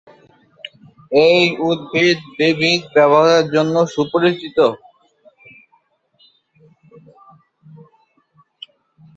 [1.21, 1.41] এই
[1.61, 4.57] উদ্ভিদ বিবিধ ব্যবহারের জন্য সুপরিচিত।